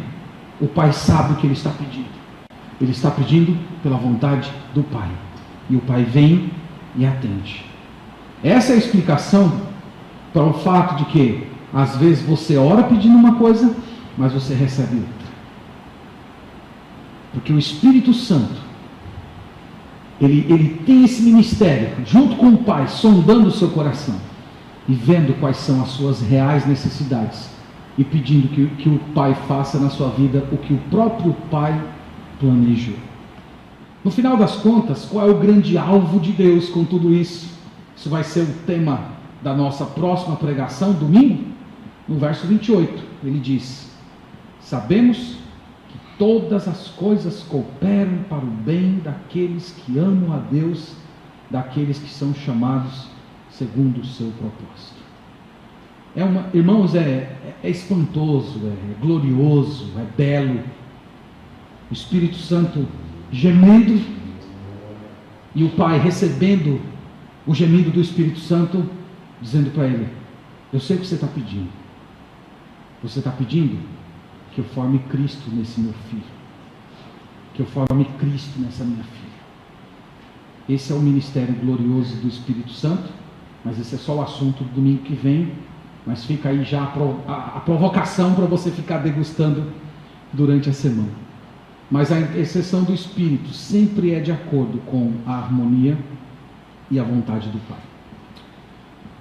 [0.61, 2.09] o pai sabe o que ele está pedindo.
[2.81, 5.09] Ele está pedindo pela vontade do pai.
[5.68, 6.51] E o pai vem
[6.97, 7.64] e atende.
[8.42, 9.61] Essa é a explicação
[10.33, 13.75] para o fato de que às vezes você ora pedindo uma coisa,
[14.16, 15.29] mas você recebe outra.
[17.33, 18.68] Porque o Espírito Santo
[20.21, 24.16] ele, ele tem esse ministério, junto com o Pai, sondando o seu coração
[24.88, 27.51] e vendo quais são as suas reais necessidades
[27.99, 31.79] e pedindo que, que o Pai faça na sua vida o que o próprio Pai
[32.39, 32.95] planejou.
[34.05, 37.59] No final das contas, qual é o grande alvo de Deus com tudo isso?
[37.97, 39.01] Isso vai ser o tema
[39.43, 41.45] da nossa próxima pregação, domingo,
[42.07, 43.03] no verso 28.
[43.25, 43.91] Ele diz:
[44.61, 45.37] Sabemos
[46.19, 50.95] todas as coisas cooperam para o bem daqueles que amam a Deus,
[51.51, 53.09] daqueles que são chamados
[53.51, 54.98] segundo o seu propósito.
[56.18, 60.64] É uma, irmãos, é, é, é espantoso, é glorioso, é belo.
[61.88, 62.88] O Espírito Santo
[63.31, 64.02] gemendo
[65.54, 66.81] e o Pai recebendo
[67.46, 68.85] o gemido do Espírito Santo,
[69.40, 70.09] dizendo para ele:
[70.72, 71.68] Eu sei o que você está pedindo.
[73.00, 73.78] Você está pedindo
[74.52, 76.24] que eu forme Cristo nesse meu filho.
[77.54, 79.38] Que eu forme Cristo nessa minha filha.
[80.68, 83.09] Esse é o ministério glorioso do Espírito Santo,
[83.64, 85.67] mas esse é só o assunto do domingo que vem.
[86.09, 89.71] Mas fica aí já a, a, a provocação para você ficar degustando
[90.33, 91.12] durante a semana.
[91.90, 95.97] Mas a exceção do Espírito sempre é de acordo com a harmonia
[96.90, 97.79] e a vontade do Pai.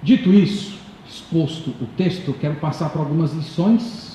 [0.02, 4.08] Dito isso, exposto o texto, quero passar por algumas lições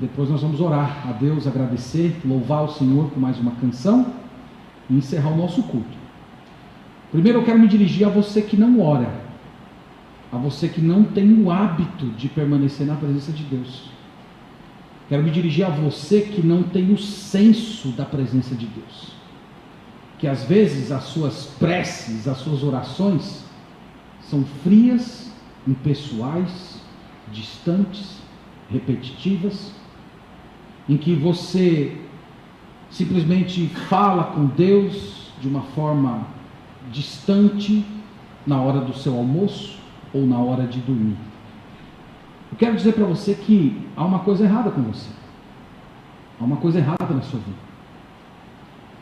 [0.00, 4.06] depois nós vamos orar a Deus, agradecer, louvar o Senhor com mais uma canção
[4.88, 5.98] e encerrar o nosso culto.
[7.10, 9.10] Primeiro eu quero me dirigir a você que não ora,
[10.32, 13.90] a você que não tem o hábito de permanecer na presença de Deus.
[15.08, 19.12] Quero me dirigir a você que não tem o senso da presença de Deus.
[20.18, 23.44] Que às vezes as suas preces, as suas orações
[24.20, 25.32] são frias,
[25.66, 26.80] impessoais,
[27.32, 28.18] distantes,
[28.70, 29.72] repetitivas
[30.88, 31.96] em que você
[32.90, 36.26] simplesmente fala com Deus de uma forma
[36.90, 37.84] distante
[38.46, 39.78] na hora do seu almoço
[40.12, 41.16] ou na hora de dormir.
[42.50, 45.10] Eu quero dizer para você que há uma coisa errada com você.
[46.40, 47.68] Há uma coisa errada na sua vida.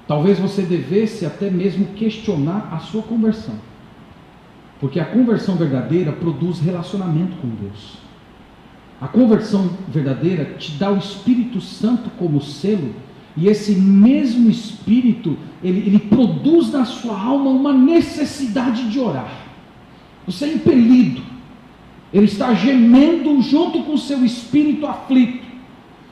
[0.07, 3.55] Talvez você devesse até mesmo questionar a sua conversão.
[4.81, 7.99] Porque a conversão verdadeira produz relacionamento com Deus.
[9.01, 12.95] A conversão verdadeira te dá o Espírito Santo como selo,
[13.37, 19.46] e esse mesmo Espírito, ele, ele produz na sua alma uma necessidade de orar.
[20.27, 21.23] Você é impelido,
[22.12, 25.47] ele está gemendo junto com o seu espírito aflito,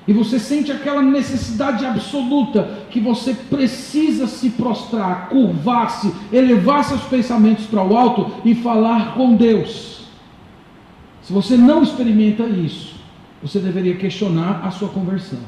[0.07, 7.65] e você sente aquela necessidade absoluta que você precisa se prostrar, curvar-se, elevar seus pensamentos
[7.67, 10.05] para o alto e falar com Deus.
[11.23, 12.95] Se você não experimenta isso,
[13.43, 15.39] você deveria questionar a sua conversão.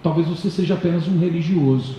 [0.00, 1.96] Talvez você seja apenas um religioso.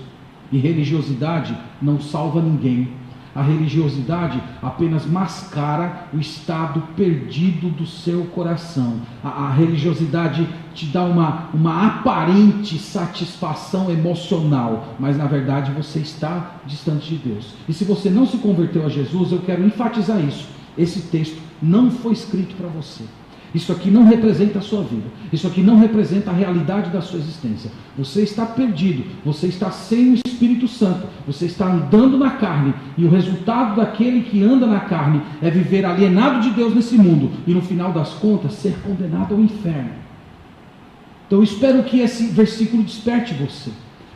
[0.51, 2.89] E religiosidade não salva ninguém.
[3.35, 9.01] A religiosidade apenas mascara o estado perdido do seu coração.
[9.23, 16.57] A, a, religiosidade te dá uma, uma aparente satisfação emocional, mas na verdade você está
[16.65, 17.53] distante de Deus.
[17.67, 20.47] E se você não se converteu a Jesus, eu quero enfatizar isso.
[20.77, 23.03] Esse texto não foi escrito para você.
[23.53, 25.05] Isso aqui não representa a sua vida.
[25.31, 27.71] Isso aqui não representa a realidade da sua existência.
[27.97, 29.05] Você está perdido.
[29.23, 31.07] Você está sem Espírito Santo.
[31.25, 32.73] Você está andando na carne.
[32.97, 37.31] E o resultado daquele que anda na carne é viver alienado de Deus nesse mundo.
[37.47, 39.91] E no final das contas, ser condenado ao inferno.
[41.27, 43.71] Então eu espero que esse versículo desperte você.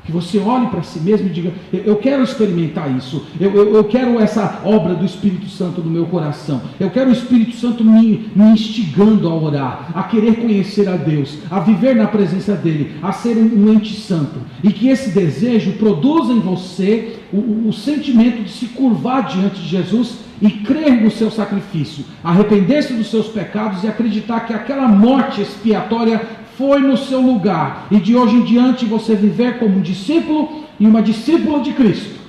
[0.08, 3.26] Que você olhe para si mesmo e diga: Eu quero experimentar isso.
[3.38, 6.62] Eu, eu, eu, quero essa obra do Espírito Santo no meu coração.
[6.80, 11.40] Eu quero o Espírito Santo me, me instigando a orar, a querer conhecer a Deus,
[11.52, 14.40] a viver na presença dEle, a ser um, ente santo.
[14.64, 19.68] E que esse desejo produza em você o, o sentimento de se curvar diante de
[19.68, 25.42] Jesus e crer no seu sacrifício, arrepender-se dos seus pecados e acreditar que aquela morte
[25.42, 26.22] expiatória
[26.58, 30.88] foi no seu lugar e de hoje em diante você viver como um discípulo e
[30.88, 32.20] uma discípula de Cristo.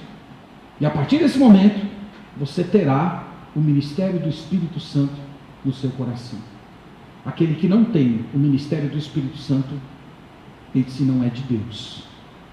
[0.79, 1.87] E a partir desse momento,
[2.37, 3.25] você terá
[3.57, 5.15] o ministério do Espírito Santo
[5.65, 6.39] no seu coração.
[7.25, 9.75] Aquele que não tem o ministério do Espírito Santo,
[10.75, 12.05] esse não é de Deus.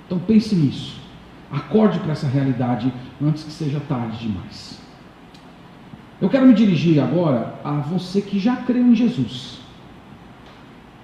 [0.05, 0.97] Então pense nisso.
[1.51, 4.81] Acorde para essa realidade antes que seja tarde demais.
[6.21, 9.64] Eu quero me dirigir agora a você que já creu em Jesus.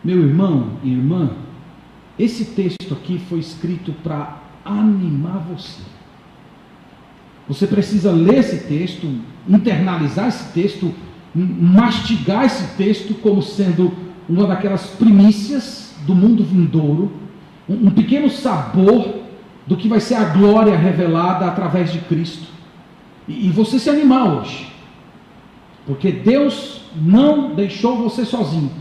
[0.03, 1.31] Meu irmão e irmã,
[2.17, 5.81] esse texto aqui foi escrito para animar você.
[7.47, 9.07] Você precisa ler esse texto,
[9.47, 10.93] internalizar esse texto,
[11.35, 13.91] mastigar esse texto como sendo
[14.27, 17.11] uma daquelas primícias do mundo vindouro,
[17.69, 19.21] um pequeno sabor
[19.67, 22.47] do que vai ser a glória revelada através de Cristo.
[23.27, 24.71] E você se animar hoje,
[25.85, 28.71] porque Deus não deixou você sozinho.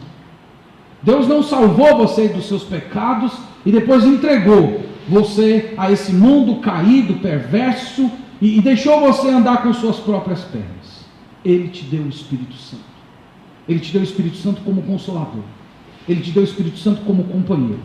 [1.02, 3.32] Deus não salvou você dos seus pecados
[3.64, 8.10] e depois entregou você a esse mundo caído, perverso
[8.40, 11.06] e, e deixou você andar com suas próprias pernas.
[11.44, 12.84] Ele te deu o Espírito Santo.
[13.68, 15.42] Ele te deu o Espírito Santo como consolador.
[16.08, 17.80] Ele te deu o Espírito Santo como companheiro.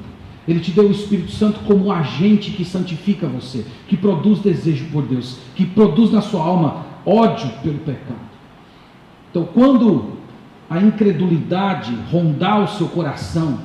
[0.48, 5.04] Ele te deu o Espírito Santo como agente que santifica você, que produz desejo por
[5.04, 8.20] Deus, que produz na sua alma ódio pelo pecado.
[9.32, 10.18] Então, quando
[10.78, 13.60] a incredulidade rondar o seu coração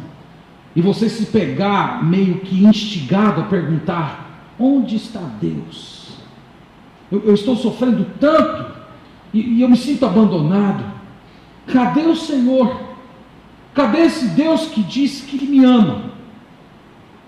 [0.75, 6.19] e você se pegar meio que instigado a perguntar: onde está Deus?
[7.11, 8.73] Eu, eu estou sofrendo tanto
[9.33, 10.85] e, e eu me sinto abandonado.
[11.67, 12.81] Cadê o Senhor?
[13.75, 16.11] Cadê esse Deus que diz que me ama?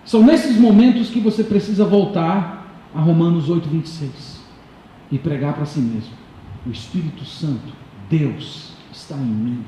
[0.05, 4.41] São nesses momentos que você precisa voltar a Romanos 8, 26
[5.11, 6.13] e pregar para si mesmo:
[6.67, 7.73] o Espírito Santo,
[8.09, 9.65] Deus, está em mim.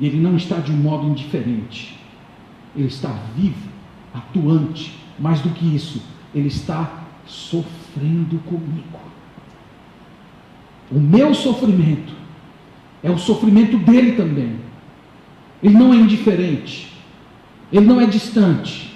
[0.00, 1.98] Ele não está de um modo indiferente.
[2.76, 3.68] Ele está vivo,
[4.14, 4.96] atuante.
[5.18, 6.02] Mais do que isso,
[6.34, 8.98] ele está sofrendo comigo.
[10.90, 12.14] O meu sofrimento
[13.02, 14.56] é o sofrimento dele também.
[15.62, 16.92] Ele não é indiferente.
[17.72, 18.94] Ele não é distante.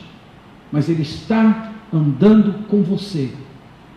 [0.71, 3.33] Mas ele está andando com você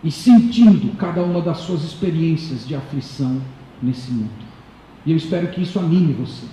[0.03, 3.41] e sentindo cada uma das suas experiências de aflição
[3.81, 4.44] nesse mundo.
[5.05, 6.45] E eu espero que isso anime você,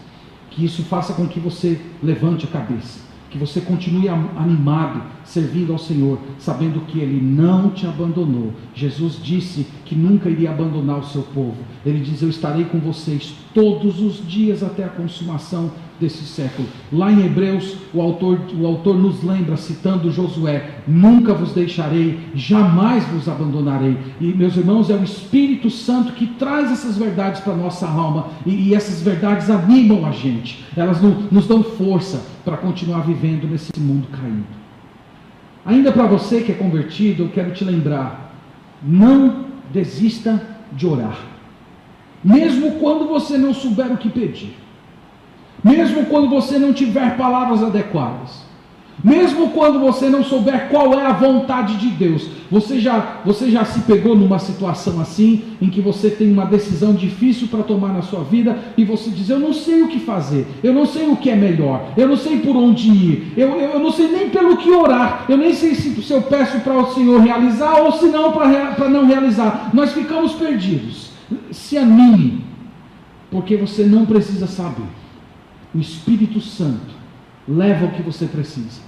[0.50, 5.78] que isso faça com que você levante a cabeça, que você continue animado, servindo ao
[5.78, 8.52] Senhor, sabendo que Ele não te abandonou.
[8.74, 11.56] Jesus disse que nunca iria abandonar o seu povo.
[11.84, 16.68] Ele diz: Eu estarei com vocês todos os dias até a consumação desse século.
[16.92, 23.04] Lá em Hebreus, o autor, o autor nos lembra, citando Josué: Nunca vos deixarei, jamais
[23.06, 23.96] vos abandonarei.
[24.20, 28.28] E, meus irmãos, é o Espírito Santo que traz essas verdades para a nossa alma,
[28.44, 33.48] e, e, essas verdades animam a gente, elas no, nos dão força para continuar vivendo
[33.48, 34.44] nesse mundo caído.
[35.64, 38.34] Ainda para você que é convertido, eu quero te lembrar:
[38.82, 41.18] não desista de orar,
[42.24, 44.61] mesmo quando você não souber o que pedir.
[45.62, 48.42] Mesmo quando você não tiver palavras adequadas.
[49.02, 53.64] Mesmo quando você não souber qual é a vontade de Deus, você já, você já
[53.64, 58.02] se pegou numa situação assim, em que você tem uma decisão difícil para tomar na
[58.02, 61.16] sua vida e você diz: Eu não sei o que fazer, eu não sei o
[61.16, 64.30] que é melhor, eu não sei por onde ir, eu, eu, eu não sei nem
[64.30, 67.92] pelo que orar, eu nem sei se, se eu peço para o Senhor realizar ou
[67.92, 69.70] se não para não realizar.
[69.74, 71.10] Nós ficamos perdidos.
[71.50, 72.44] Se anime,
[73.30, 75.01] porque você não precisa saber
[75.74, 76.94] o Espírito Santo
[77.48, 78.80] leva o que você precisa.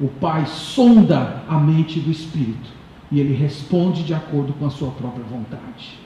[0.00, 2.70] O Pai sonda a mente do Espírito
[3.10, 6.00] e ele responde de acordo com a sua própria vontade.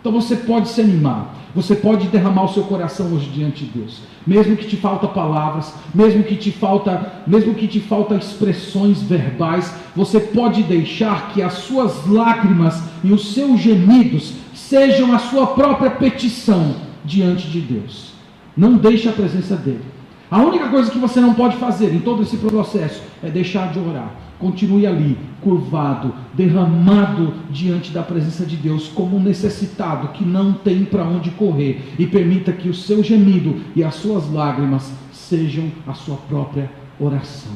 [0.00, 4.00] Então você pode se animar, você pode derramar o seu coração hoje diante de Deus,
[4.26, 9.74] mesmo que te falta palavras, mesmo que te falta, mesmo que te falta expressões verbais,
[9.94, 15.90] você pode deixar que as suas lágrimas e os seus gemidos sejam a sua própria
[15.90, 18.09] petição diante de Deus.
[18.56, 19.84] Não deixe a presença dele.
[20.30, 23.80] A única coisa que você não pode fazer em todo esse processo é deixar de
[23.80, 24.14] orar.
[24.38, 30.84] Continue ali, curvado, derramado diante da presença de Deus, como um necessitado que não tem
[30.84, 31.94] para onde correr.
[31.98, 37.52] E permita que o seu gemido e as suas lágrimas sejam a sua própria oração.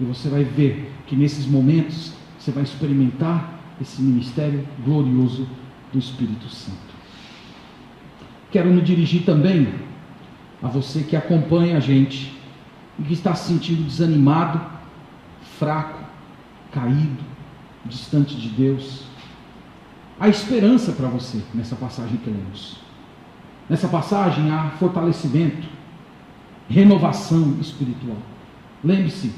[0.00, 5.46] E você vai ver que nesses momentos você vai experimentar esse ministério glorioso
[5.92, 6.78] do Espírito Santo.
[8.50, 9.68] Quero me dirigir também
[10.62, 12.38] a você que acompanha a gente
[12.98, 14.60] e que está se sentindo desanimado,
[15.58, 16.04] fraco,
[16.70, 17.24] caído,
[17.84, 19.04] distante de Deus.
[20.18, 22.76] Há esperança para você nessa passagem que lemos.
[23.68, 25.66] Nessa passagem há fortalecimento,
[26.68, 28.18] renovação espiritual.
[28.84, 29.32] Lembre-se,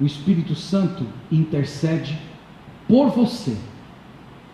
[0.00, 2.18] o Espírito Santo intercede
[2.86, 3.56] por você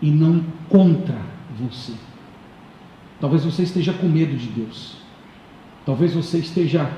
[0.01, 1.21] e não contra
[1.59, 1.93] você.
[3.19, 5.02] Talvez você esteja com medo de Deus.
[5.85, 6.89] Talvez você esteja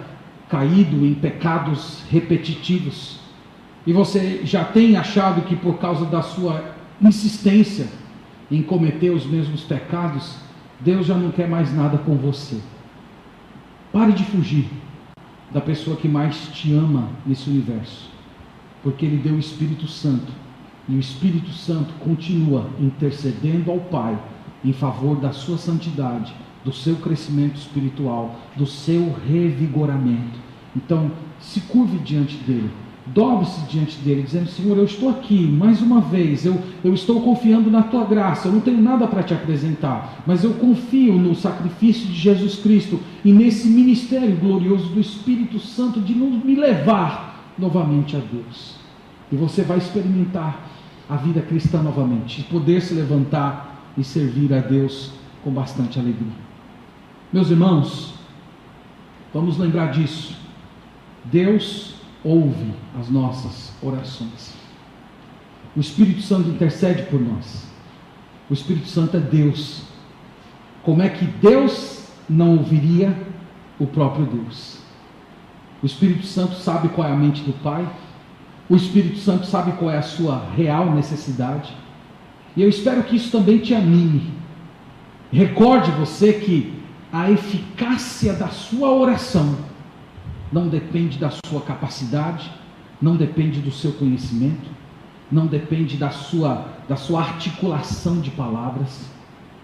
[0.50, 3.20] caído em pecados repetitivos.
[3.86, 7.88] E você já tem achado que por causa da sua insistência
[8.52, 10.36] em cometer os mesmos pecados,
[10.80, 12.60] Deus já não quer mais nada com você.
[13.92, 14.70] Pare de fugir
[15.52, 18.10] da pessoa que mais te ama nesse universo,
[18.84, 20.32] porque Ele deu o Espírito Santo
[20.88, 24.18] e o Espírito Santo continua intercedendo ao Pai
[24.64, 30.39] em favor da sua santidade, do seu crescimento espiritual, do seu revigoramento.
[30.76, 32.72] Então, se curve diante dele,
[33.05, 37.70] dobre-se diante dele, dizendo: Senhor, eu estou aqui mais uma vez, eu, eu estou confiando
[37.70, 42.07] na tua graça, eu não tenho nada para te apresentar, mas eu confio no sacrifício
[42.07, 48.20] de Jesus Cristo e nesse ministério glorioso do Espírito Santo de me levar novamente a
[48.20, 48.76] Deus.
[49.32, 50.68] E você vai experimentar
[51.07, 55.11] a vida cristã novamente, poder se levantar e servir a Deus
[55.43, 56.45] com bastante alegria.
[57.36, 58.14] Meus irmãos,
[59.34, 60.38] vamos lembrar disso.
[61.26, 64.54] Deus ouve as nossas orações.
[65.76, 67.68] O Espírito Santo intercede por nós.
[68.50, 69.82] O Espírito Santo é Deus.
[70.82, 73.14] Como é que Deus não ouviria
[73.78, 74.78] o próprio Deus?
[75.84, 77.86] O Espírito Santo sabe qual é a mente do Pai,
[78.70, 81.76] o Espírito Santo sabe qual é a sua real necessidade.
[82.56, 84.32] E eu espero que isso também te anime.
[85.34, 86.85] Recorde você que
[87.16, 89.55] a eficácia da sua oração
[90.51, 92.51] não depende da sua capacidade,
[93.01, 94.70] não depende do seu conhecimento,
[95.32, 99.09] não depende da sua, da sua articulação de palavras.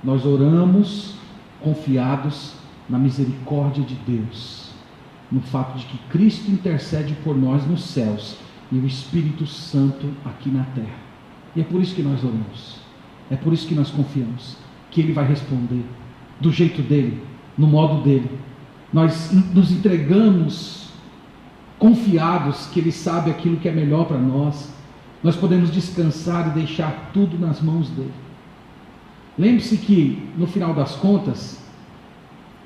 [0.02, 1.16] Nós oramos
[1.62, 2.54] confiados
[2.90, 4.72] na misericórdia de Deus,
[5.30, 8.38] no fato de que Cristo intercede por nós nos céus
[8.72, 11.00] e o Espírito Santo aqui na terra.
[11.54, 12.78] E é por isso que nós oramos.
[13.30, 14.56] É por isso que nós confiamos
[14.90, 15.84] que Ele vai responder
[16.40, 17.31] do jeito dele,
[17.62, 18.30] no modo dele.
[18.92, 20.90] Nós nos entregamos
[21.78, 24.74] confiados que Ele sabe aquilo que é melhor para nós.
[25.24, 28.14] Nós podemos descansar e deixar tudo nas mãos dele.
[29.38, 31.62] Lembre-se que, no final das contas,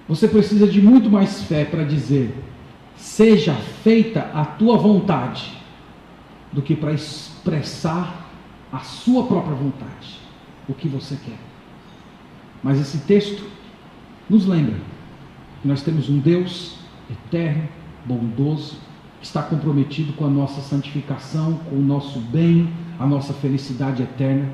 [0.07, 2.33] você precisa de muito mais fé para dizer:
[2.95, 5.51] seja feita a tua vontade
[6.53, 8.31] do que para expressar
[8.71, 10.19] a sua própria vontade,
[10.69, 11.39] o que você quer.
[12.63, 13.43] Mas esse texto
[14.29, 14.75] nos lembra
[15.61, 16.77] que nós temos um Deus
[17.09, 17.67] eterno,
[18.05, 18.77] bondoso,
[19.19, 22.69] que está comprometido com a nossa santificação, com o nosso bem,
[22.99, 24.49] a nossa felicidade eterna.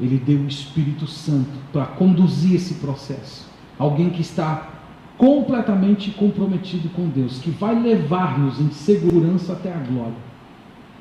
[0.00, 3.48] Ele deu o Espírito Santo para conduzir esse processo.
[3.78, 4.70] Alguém que está
[5.16, 10.34] completamente comprometido com Deus, que vai levar-nos em segurança até a glória.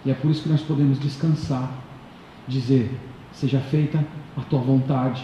[0.06, 1.72] E é por isso que nós podemos descansar,
[2.48, 2.92] dizer:
[3.32, 4.06] seja feita
[4.38, 5.24] a tua vontade.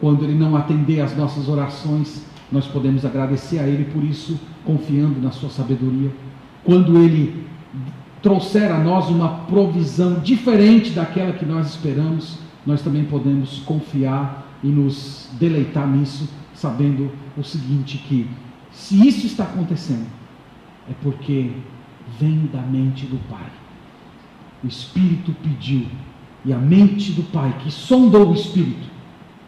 [0.00, 5.20] Quando Ele não atender às nossas orações, nós podemos agradecer a Ele por isso, confiando
[5.20, 6.10] na Sua sabedoria.
[6.64, 7.46] Quando Ele
[8.22, 14.68] trouxer a nós uma provisão diferente daquela que nós esperamos, nós também podemos confiar e
[14.68, 18.28] nos deleitar nisso, sabendo o seguinte: que
[18.72, 20.06] se isso está acontecendo,
[20.88, 21.50] é porque
[22.18, 23.46] vem da mente do Pai
[24.64, 25.86] o Espírito pediu,
[26.44, 28.88] e a mente do Pai, que sondou o Espírito,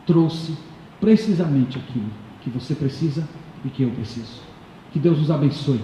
[0.06, 0.56] trouxe
[1.00, 3.26] precisamente aquilo que você precisa
[3.64, 4.40] e que eu preciso.
[4.92, 5.80] Que Deus nos abençoe,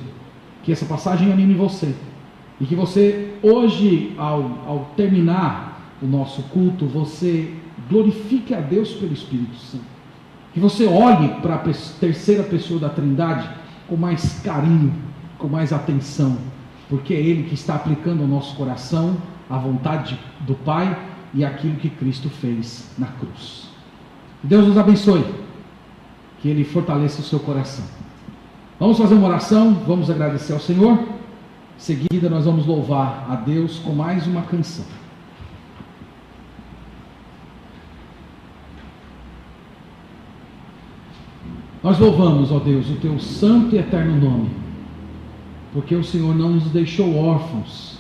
[0.63, 1.95] que essa passagem anime você,
[2.61, 7.53] e que você, hoje, ao, ao terminar o nosso culto, você
[7.91, 9.85] glorifique a Deus pelo Espírito Santo.
[10.55, 13.49] Que você olhe para a terceira pessoa da Trindade
[13.89, 14.95] com mais carinho,
[15.39, 16.39] com mais atenção
[16.93, 19.17] porque é Ele que está aplicando ao nosso coração
[19.49, 20.95] a vontade do Pai
[21.33, 23.72] e aquilo que Cristo fez na cruz.
[24.43, 25.25] Deus nos abençoe,
[26.41, 27.85] que Ele fortaleça o seu coração.
[28.79, 30.99] Vamos fazer uma oração, vamos agradecer ao Senhor.
[30.99, 34.85] Em seguida, nós vamos louvar a Deus com mais uma canção.
[41.83, 44.63] Nós louvamos, ó Deus, o teu santo e eterno nome
[45.73, 47.99] porque o Senhor não nos deixou órfãos,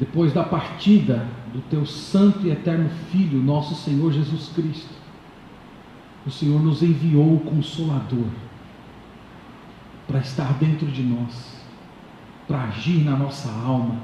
[0.00, 4.94] depois da partida do teu santo e eterno Filho, nosso Senhor Jesus Cristo,
[6.26, 8.26] o Senhor nos enviou o Consolador
[10.08, 11.60] para estar dentro de nós,
[12.48, 13.96] para agir na nossa alma,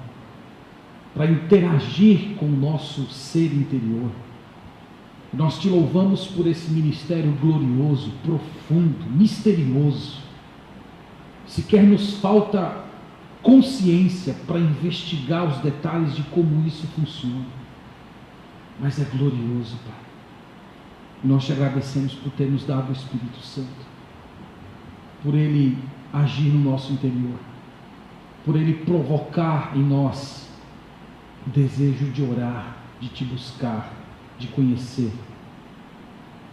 [1.14, 4.10] para interagir com o nosso ser interior.
[5.32, 10.20] Nós te louvamos por esse ministério glorioso, profundo, misterioso.
[11.46, 12.85] Sequer nos falta
[13.46, 17.46] consciência para investigar os detalhes de como isso funciona.
[18.80, 19.94] Mas é glorioso, Pai.
[21.22, 23.86] Nós te agradecemos por ter nos dado o Espírito Santo,
[25.22, 25.78] por ele
[26.12, 27.38] agir no nosso interior,
[28.44, 30.50] por ele provocar em nós
[31.46, 33.92] o desejo de orar, de te buscar,
[34.40, 35.12] de conhecer,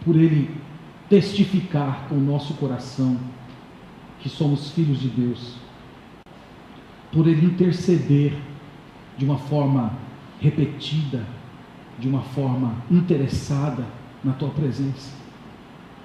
[0.04, 0.56] por ele
[1.08, 3.18] testificar com o nosso coração
[4.20, 5.63] que somos filhos de Deus,
[7.14, 8.34] por ele interceder
[9.16, 9.92] de uma forma
[10.40, 11.24] repetida,
[11.98, 13.86] de uma forma interessada
[14.24, 15.14] na tua presença,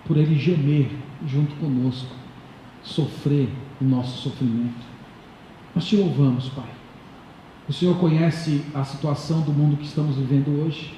[0.05, 0.91] por ele gemer
[1.25, 2.15] junto conosco,
[2.83, 3.49] sofrer
[3.81, 4.85] o nosso sofrimento.
[5.73, 6.69] Nós te louvamos, Pai.
[7.67, 10.95] O Senhor conhece a situação do mundo que estamos vivendo hoje.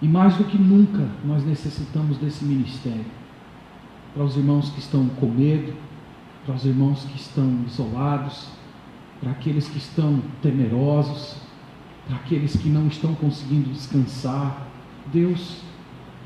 [0.00, 3.04] E mais do que nunca, nós necessitamos desse ministério.
[4.14, 5.74] Para os irmãos que estão com medo,
[6.44, 8.57] para os irmãos que estão isolados,
[9.20, 11.36] para aqueles que estão temerosos,
[12.06, 14.66] para aqueles que não estão conseguindo descansar.
[15.12, 15.62] Deus,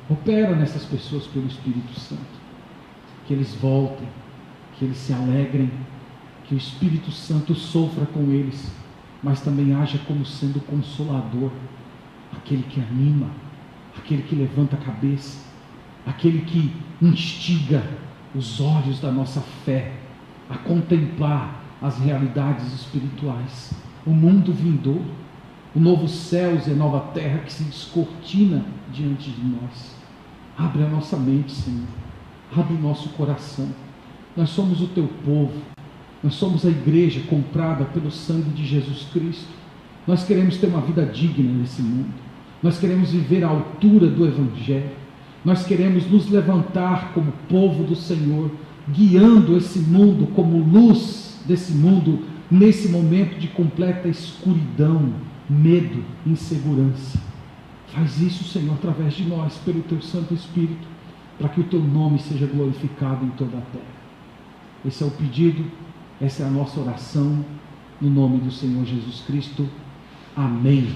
[0.09, 2.43] opera nessas pessoas pelo Espírito Santo.
[3.27, 4.09] Que eles voltem,
[4.79, 5.71] que eles se alegrem,
[6.45, 8.71] que o Espírito Santo sofra com eles,
[9.23, 11.51] mas também haja como sendo consolador,
[12.33, 13.29] aquele que anima,
[13.97, 15.47] aquele que levanta a cabeça,
[16.05, 17.83] aquele que instiga
[18.35, 19.93] os olhos da nossa fé
[20.51, 23.73] a contemplar as realidades espirituais,
[24.07, 25.05] o mundo vindouro,
[25.75, 29.97] o novo céus e a nova terra que se descortina diante de nós.
[30.57, 31.89] Abre a nossa mente, Senhor.
[32.57, 33.69] Abre o nosso coração.
[34.37, 35.61] Nós somos o teu povo.
[36.23, 39.49] Nós somos a igreja comprada pelo sangue de Jesus Cristo.
[40.07, 42.13] Nós queremos ter uma vida digna nesse mundo.
[42.63, 44.91] Nós queremos viver à altura do Evangelho.
[45.45, 48.51] Nós queremos nos levantar como povo do Senhor,
[48.89, 55.15] guiando esse mundo como luz desse mundo nesse momento de completa escuridão,
[55.49, 57.19] medo, insegurança.
[57.89, 60.87] Faz isso, Senhor, através de nós, pelo teu Santo Espírito,
[61.39, 64.03] para que o teu nome seja glorificado em toda a terra.
[64.85, 65.65] Esse é o pedido,
[66.21, 67.43] essa é a nossa oração,
[67.99, 69.67] no nome do Senhor Jesus Cristo.
[70.37, 70.95] Amém.